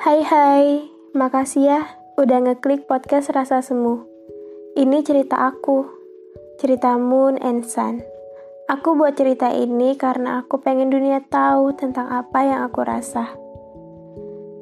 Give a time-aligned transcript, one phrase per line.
[0.00, 1.80] Hai hai, makasih ya
[2.16, 4.00] udah ngeklik podcast Rasa Semu.
[4.72, 5.84] Ini cerita aku,
[6.56, 8.00] cerita Moon and Sun.
[8.64, 13.28] Aku buat cerita ini karena aku pengen dunia tahu tentang apa yang aku rasa.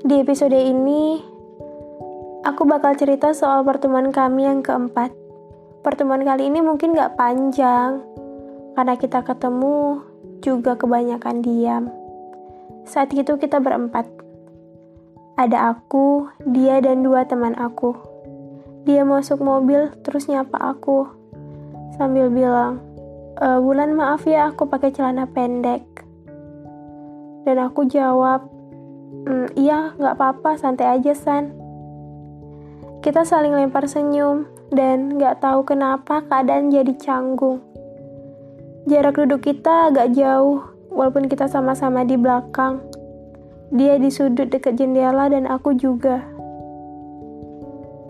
[0.02, 1.22] Di episode ini,
[2.42, 5.14] aku bakal cerita soal pertemuan kami yang keempat.
[5.86, 8.02] Pertemuan kali ini mungkin gak panjang,
[8.74, 10.02] karena kita ketemu
[10.42, 11.94] juga kebanyakan diam.
[12.90, 14.17] Saat itu kita berempat.
[15.38, 17.94] Ada aku, dia, dan dua teman aku.
[18.82, 21.06] Dia masuk mobil, terus nyapa aku.
[21.94, 22.82] Sambil bilang,
[23.38, 25.86] e, Bulan maaf ya aku pakai celana pendek.
[27.46, 28.50] Dan aku jawab,
[29.30, 31.54] mm, iya gak apa-apa, santai aja San.
[32.98, 34.42] Kita saling lempar senyum,
[34.74, 37.62] dan gak tahu kenapa keadaan jadi canggung.
[38.90, 42.87] Jarak duduk kita agak jauh, walaupun kita sama-sama di belakang.
[43.68, 46.24] Dia di sudut dekat jendela dan aku juga.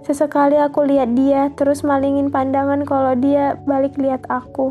[0.07, 4.71] Sesekali aku lihat dia, terus malingin pandangan kalau dia balik lihat aku.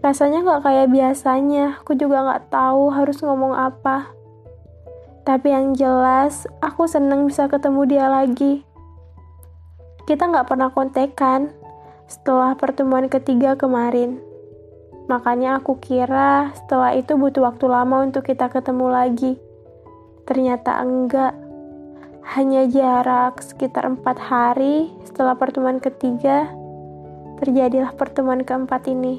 [0.00, 4.08] Rasanya gak kayak biasanya, aku juga gak tahu harus ngomong apa.
[5.28, 8.64] Tapi yang jelas, aku seneng bisa ketemu dia lagi.
[10.08, 11.52] Kita gak pernah kontekan
[12.08, 14.29] setelah pertemuan ketiga kemarin.
[15.10, 19.32] Makanya aku kira setelah itu butuh waktu lama untuk kita ketemu lagi.
[20.22, 21.34] Ternyata enggak.
[22.38, 26.46] Hanya jarak sekitar empat hari setelah pertemuan ketiga,
[27.42, 29.18] terjadilah pertemuan keempat ini.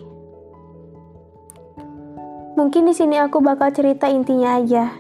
[2.56, 4.96] Mungkin di sini aku bakal cerita intinya aja.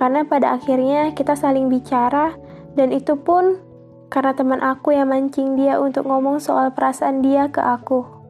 [0.00, 2.32] Karena pada akhirnya kita saling bicara
[2.72, 3.60] dan itu pun
[4.08, 8.23] karena teman aku yang mancing dia untuk ngomong soal perasaan dia ke aku.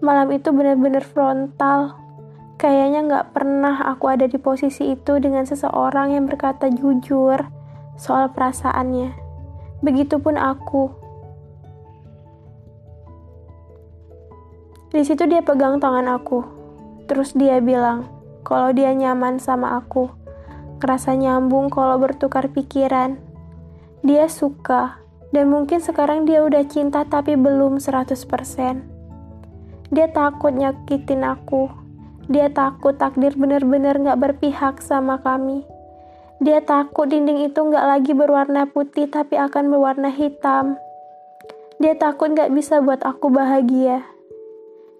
[0.00, 2.00] Malam itu benar-benar frontal.
[2.56, 7.44] Kayaknya nggak pernah aku ada di posisi itu dengan seseorang yang berkata jujur
[8.00, 9.12] soal perasaannya.
[9.84, 10.88] Begitupun aku.
[14.88, 16.40] Di situ dia pegang tangan aku.
[17.04, 18.08] Terus dia bilang
[18.40, 20.08] kalau dia nyaman sama aku.
[20.80, 23.20] Kerasa nyambung kalau bertukar pikiran.
[24.00, 24.96] Dia suka
[25.28, 28.89] dan mungkin sekarang dia udah cinta tapi belum 100%.
[29.90, 31.66] Dia takut nyakitin aku.
[32.30, 35.66] Dia takut takdir benar-benar gak berpihak sama kami.
[36.38, 40.78] Dia takut dinding itu gak lagi berwarna putih tapi akan berwarna hitam.
[41.82, 44.06] Dia takut gak bisa buat aku bahagia.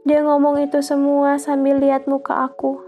[0.02, 2.82] Dia ngomong itu semua sambil lihat muka aku.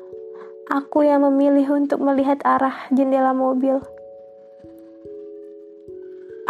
[0.74, 3.78] Aku yang memilih untuk melihat arah jendela mobil.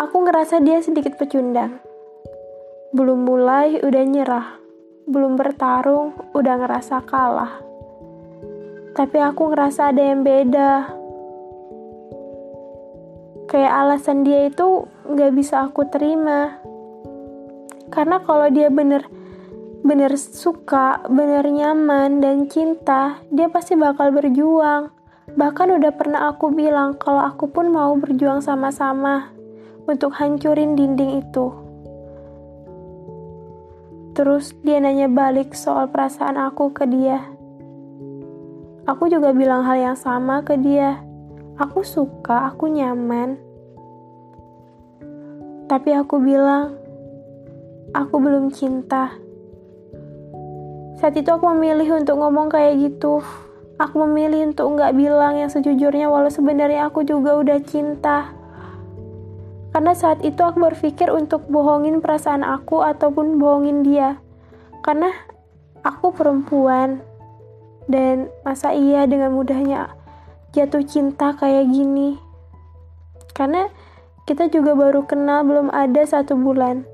[0.01, 1.77] Aku ngerasa dia sedikit pecundang.
[2.97, 4.62] Belum mulai udah nyerah
[5.07, 7.59] belum bertarung udah ngerasa kalah.
[8.93, 10.73] Tapi aku ngerasa ada yang beda.
[13.51, 16.61] Kayak alasan dia itu gak bisa aku terima.
[17.93, 19.05] Karena kalau dia bener
[19.83, 24.95] bener suka, bener nyaman dan cinta, dia pasti bakal berjuang.
[25.35, 29.33] Bahkan udah pernah aku bilang kalau aku pun mau berjuang sama-sama
[29.89, 31.62] untuk hancurin dinding itu.
[34.13, 37.33] Terus dia nanya balik soal perasaan aku ke dia.
[38.85, 41.01] Aku juga bilang hal yang sama ke dia.
[41.57, 43.41] Aku suka, aku nyaman.
[45.65, 46.77] Tapi aku bilang,
[47.97, 49.17] aku belum cinta.
[51.01, 53.25] Saat itu aku memilih untuk ngomong kayak gitu.
[53.81, 58.42] Aku memilih untuk nggak bilang yang sejujurnya walau sebenarnya aku juga udah cinta.
[59.73, 64.21] Karena saat itu aku berpikir untuk bohongin perasaan aku ataupun bohongin dia.
[64.85, 65.09] Karena
[65.81, 67.01] aku perempuan.
[67.89, 69.91] Dan masa iya dengan mudahnya
[70.53, 72.21] jatuh cinta kayak gini.
[73.33, 73.67] Karena
[74.29, 76.85] kita juga baru kenal belum ada satu bulan.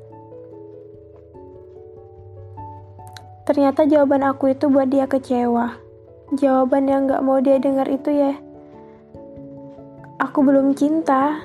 [3.45, 5.77] Ternyata jawaban aku itu buat dia kecewa.
[6.37, 8.37] Jawaban yang gak mau dia dengar itu ya.
[10.21, 11.41] Aku belum cinta,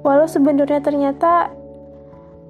[0.00, 1.52] Walau sebenarnya ternyata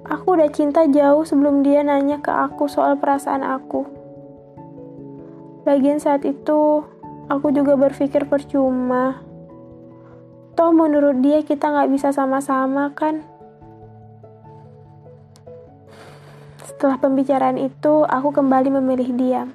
[0.07, 3.83] aku udah cinta jauh sebelum dia nanya ke aku soal perasaan aku.
[5.67, 6.87] Lagian saat itu
[7.27, 9.19] aku juga berpikir percuma.
[10.55, 13.23] Toh menurut dia kita nggak bisa sama-sama kan?
[16.81, 19.53] Setelah pembicaraan itu, aku kembali memilih diam.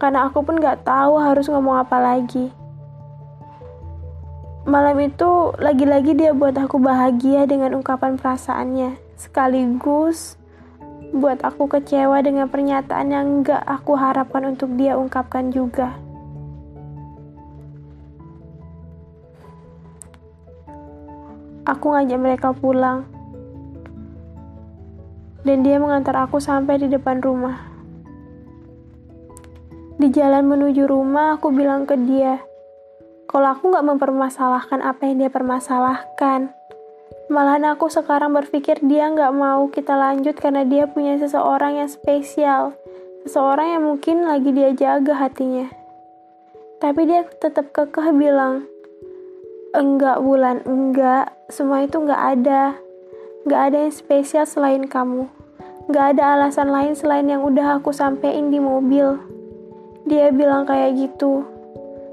[0.00, 2.61] Karena aku pun gak tahu harus ngomong apa lagi.
[4.62, 10.38] Malam itu lagi-lagi dia buat aku bahagia dengan ungkapan perasaannya, sekaligus
[11.10, 15.98] buat aku kecewa dengan pernyataan yang gak aku harapkan untuk dia ungkapkan juga.
[21.66, 23.02] Aku ngajak mereka pulang,
[25.42, 27.66] dan dia mengantar aku sampai di depan rumah.
[29.98, 32.38] Di jalan menuju rumah, aku bilang ke dia,
[33.32, 36.52] kalau aku gak mempermasalahkan apa yang dia permasalahkan,
[37.32, 42.76] malahan aku sekarang berpikir dia gak mau kita lanjut karena dia punya seseorang yang spesial,
[43.24, 45.72] seseorang yang mungkin lagi dia jaga hatinya.
[46.76, 48.68] Tapi dia tetap kekeh bilang,
[49.72, 52.76] enggak bulan, enggak, semua itu enggak ada.
[53.48, 55.24] Enggak ada yang spesial selain kamu.
[55.88, 59.16] Enggak ada alasan lain selain yang udah aku sampein di mobil.
[60.04, 61.46] Dia bilang kayak gitu,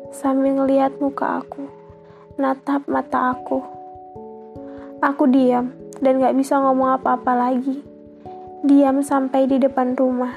[0.09, 1.69] sambil ngeliat muka aku,
[2.41, 3.61] natap mata aku.
[4.99, 5.71] Aku diam
[6.01, 7.85] dan gak bisa ngomong apa-apa lagi.
[8.65, 10.35] Diam sampai di depan rumah.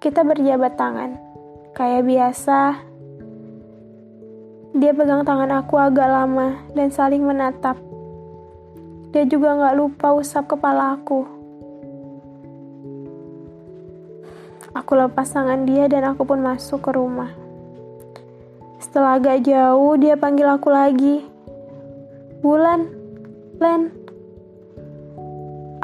[0.00, 1.10] Kita berjabat tangan,
[1.76, 2.60] kayak biasa.
[4.72, 7.76] Dia pegang tangan aku agak lama dan saling menatap.
[9.12, 11.41] Dia juga gak lupa usap kepala aku.
[14.72, 17.28] Aku lepas tangan dia dan aku pun masuk ke rumah.
[18.80, 21.28] Setelah agak jauh, dia panggil aku lagi.
[22.40, 22.88] Bulan,
[23.60, 23.92] Len.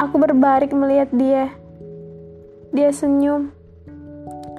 [0.00, 1.52] Aku berbarik melihat dia.
[2.72, 3.52] Dia senyum.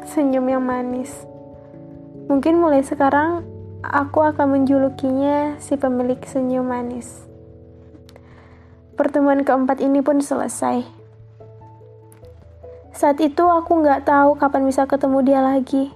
[0.05, 1.11] Senyum yang manis.
[2.29, 3.41] Mungkin mulai sekarang
[3.81, 7.25] aku akan menjulukinya si pemilik senyum manis.
[8.93, 10.98] Pertemuan keempat ini pun selesai.
[12.99, 15.95] Saat itu aku nggak tahu kapan bisa ketemu dia lagi.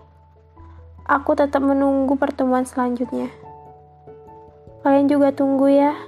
[1.03, 3.27] Aku tetap menunggu pertemuan selanjutnya.
[4.87, 5.99] Kalian juga tunggu ya.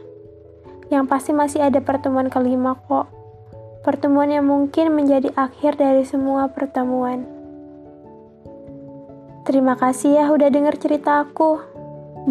[0.88, 3.12] Yang pasti masih ada pertemuan kelima kok.
[3.83, 7.27] Pertemuan yang mungkin menjadi akhir dari semua pertemuan.
[9.44, 11.59] Terima kasih ya udah denger cerita aku.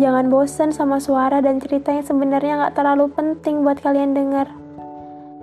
[0.00, 4.48] Jangan bosan sama suara dan cerita yang sebenarnya nggak terlalu penting buat kalian denger.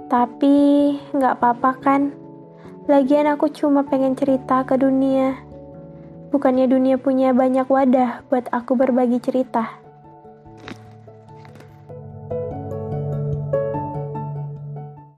[0.09, 0.57] Tapi
[1.13, 2.20] nggak apa-apa kan?
[2.91, 5.39] Lagian aku cuma pengen cerita ke dunia.
[6.27, 9.80] Bukannya dunia punya banyak wadah buat aku berbagi cerita.